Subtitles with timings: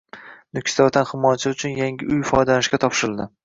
[0.57, 3.33] Nukusda vatan himoyachilari uchun yangi uy foydalanishga topshirildi